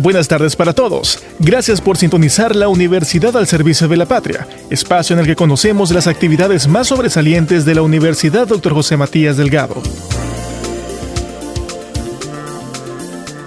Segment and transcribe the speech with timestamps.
[0.00, 1.18] Buenas tardes para todos.
[1.40, 5.90] Gracias por sintonizar la Universidad al Servicio de la Patria, espacio en el que conocemos
[5.90, 8.74] las actividades más sobresalientes de la Universidad Dr.
[8.74, 9.82] José Matías Delgado.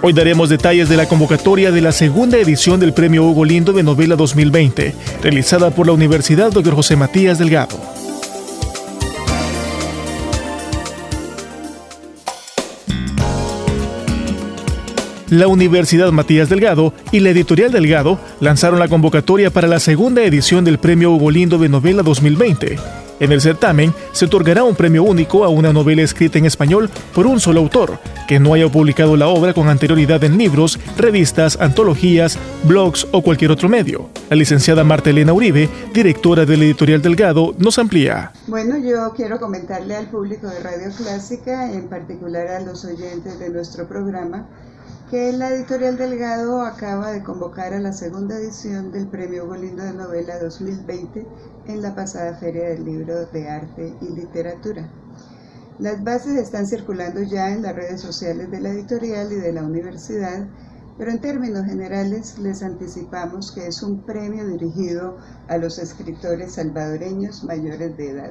[0.02, 3.82] Hoy daremos detalles de la convocatoria de la segunda edición del Premio Hugo Lindo de
[3.82, 6.74] Novela 2020, realizada por la Universidad Dr.
[6.74, 7.91] José Matías Delgado.
[15.32, 20.62] La Universidad Matías Delgado y la Editorial Delgado lanzaron la convocatoria para la segunda edición
[20.62, 22.76] del Premio Hugo Lindo de Novela 2020.
[23.18, 27.26] En el certamen se otorgará un premio único a una novela escrita en español por
[27.26, 32.38] un solo autor, que no haya publicado la obra con anterioridad en libros, revistas, antologías,
[32.64, 34.10] blogs o cualquier otro medio.
[34.28, 38.32] La licenciada Marta Elena Uribe, directora de la Editorial Delgado, nos amplía.
[38.48, 43.48] Bueno, yo quiero comentarle al público de Radio Clásica, en particular a los oyentes de
[43.48, 44.46] nuestro programa,
[45.12, 49.92] que la editorial Delgado acaba de convocar a la segunda edición del Premio Golindo de
[49.92, 51.26] Novela 2020
[51.66, 54.88] en la pasada Feria del Libro de Arte y Literatura.
[55.78, 59.64] Las bases están circulando ya en las redes sociales de la editorial y de la
[59.64, 60.48] universidad,
[60.96, 67.44] pero en términos generales les anticipamos que es un premio dirigido a los escritores salvadoreños
[67.44, 68.30] mayores de edad.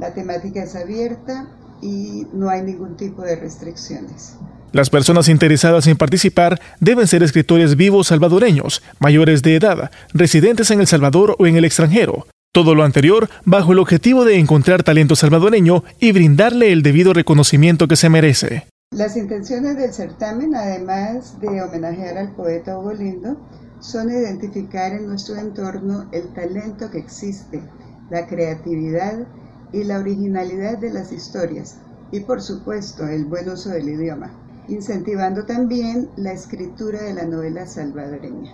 [0.00, 1.46] La temática es abierta
[1.82, 4.36] y no hay ningún tipo de restricciones.
[4.72, 10.80] Las personas interesadas en participar deben ser escritores vivos salvadoreños, mayores de edad, residentes en
[10.80, 12.26] El Salvador o en el extranjero.
[12.52, 17.88] Todo lo anterior bajo el objetivo de encontrar talento salvadoreño y brindarle el debido reconocimiento
[17.88, 18.66] que se merece.
[18.92, 23.36] Las intenciones del certamen, además de homenajear al poeta Hugo Lindo,
[23.80, 27.62] son identificar en nuestro entorno el talento que existe,
[28.10, 29.26] la creatividad
[29.72, 31.76] y la originalidad de las historias,
[32.10, 34.30] y por supuesto el buen uso del idioma
[34.68, 38.52] incentivando también la escritura de la novela salvadoreña.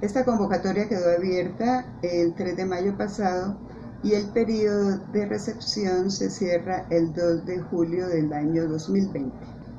[0.00, 3.56] Esta convocatoria quedó abierta el 3 de mayo pasado
[4.02, 9.32] y el periodo de recepción se cierra el 2 de julio del año 2020.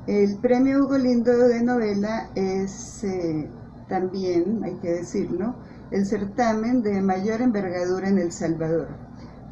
[0.08, 3.50] El premio Hugo Lindo de novela es eh,
[3.90, 5.56] también, hay que decirlo,
[5.92, 8.88] el certamen de mayor envergadura en El Salvador,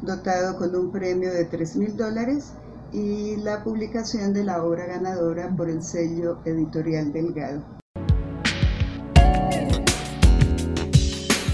[0.02, 2.52] dotado con un premio de 3 mil dólares
[2.92, 7.62] y la publicación de la obra ganadora por el sello editorial Delgado.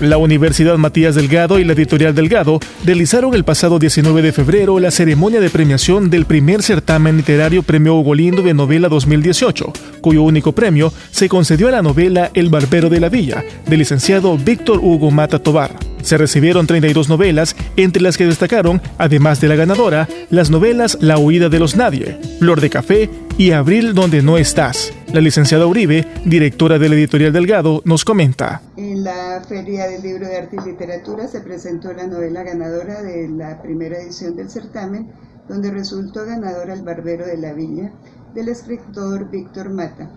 [0.01, 4.93] La Universidad Matías Delgado y la Editorial Delgado realizaron el pasado 19 de febrero la
[4.93, 10.53] ceremonia de premiación del primer certamen literario Premio Hugo Lindo de Novela 2018, cuyo único
[10.53, 15.11] premio se concedió a la novela El Barbero de la Villa, del licenciado Víctor Hugo
[15.11, 15.88] Mata Tobar.
[16.03, 21.19] Se recibieron 32 novelas, entre las que destacaron, además de la ganadora, las novelas La
[21.19, 24.93] huida de los nadie, Flor de café y Abril donde no estás.
[25.13, 28.61] La licenciada Uribe, directora de la editorial Delgado, nos comenta.
[28.77, 33.29] En la Feria del Libro de Arte y Literatura se presentó la novela ganadora de
[33.29, 35.11] la primera edición del certamen,
[35.49, 37.93] donde resultó ganadora El Barbero de la Villa,
[38.35, 40.11] del escritor Víctor Mata.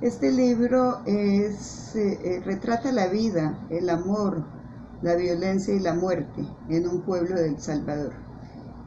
[0.00, 1.50] Este libro eh,
[1.96, 4.44] eh, retrata la vida, el amor,
[5.02, 8.12] la violencia y la muerte en un pueblo del Salvador.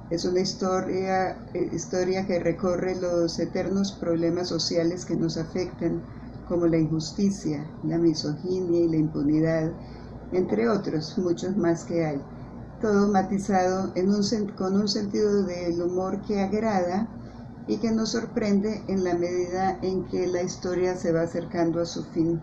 [0.09, 1.37] Es una historia,
[1.71, 6.01] historia que recorre los eternos problemas sociales que nos afectan,
[6.49, 9.71] como la injusticia, la misoginia y la impunidad,
[10.33, 12.21] entre otros, muchos más que hay.
[12.81, 17.07] Todo matizado un, con un sentido del humor que agrada
[17.67, 21.85] y que nos sorprende en la medida en que la historia se va acercando a
[21.85, 22.41] su fin.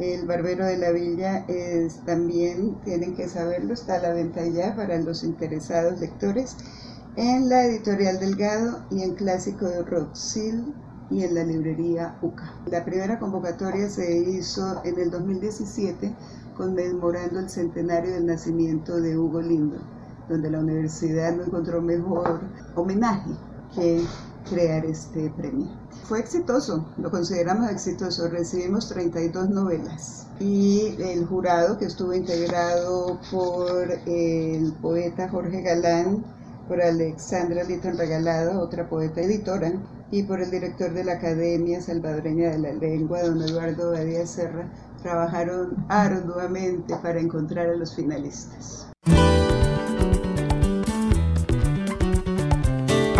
[0.00, 4.74] El Barbero de la Villa es también, tienen que saberlo, está a la venta ya
[4.74, 6.56] para los interesados lectores
[7.16, 10.72] en la editorial Delgado y en Clásico de Roxil
[11.10, 12.54] y en la librería UCA.
[12.70, 16.14] La primera convocatoria se hizo en el 2017
[16.56, 19.76] conmemorando el centenario del nacimiento de Hugo Lindo,
[20.30, 22.40] donde la universidad no encontró mejor
[22.74, 23.32] homenaje
[23.74, 24.02] que
[24.50, 25.68] crear este premio.
[26.04, 33.92] Fue exitoso, lo consideramos exitoso, recibimos 32 novelas y el jurado que estuvo integrado por
[34.06, 36.24] el poeta Jorge Galán,
[36.66, 39.72] por Alexandra Litton Regalado, otra poeta editora,
[40.10, 44.68] y por el director de la Academia Salvadoreña de la Lengua, don Eduardo Badía Serra,
[45.02, 48.88] trabajaron arduamente para encontrar a los finalistas.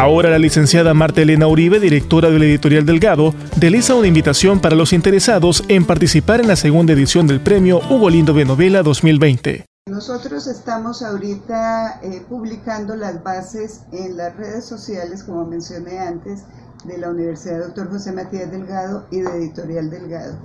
[0.01, 4.75] Ahora la licenciada Marta Elena Uribe, directora de la editorial Delgado, realiza una invitación para
[4.75, 9.67] los interesados en participar en la segunda edición del premio Hugo Lindo de Novela 2020.
[9.91, 16.45] Nosotros estamos ahorita eh, publicando las bases en las redes sociales, como mencioné antes,
[16.87, 17.91] de la Universidad Dr.
[17.91, 20.39] José Matías Delgado y de Editorial Delgado.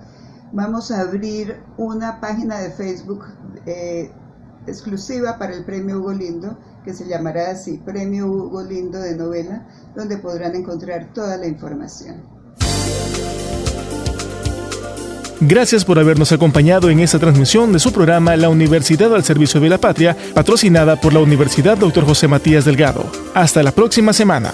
[0.52, 3.24] Vamos a abrir una página de Facebook
[3.66, 4.12] eh,
[4.68, 9.68] exclusiva para el Premio Hugo Lindo, que se llamará así, Premio Hugo Lindo de Novela,
[9.96, 12.36] donde podrán encontrar toda la información.
[15.42, 19.70] Gracias por habernos acompañado en esta transmisión de su programa La Universidad al Servicio de
[19.70, 22.06] la Patria, patrocinada por la Universidad Dr.
[22.06, 23.06] José Matías Delgado.
[23.34, 24.54] Hasta la próxima semana.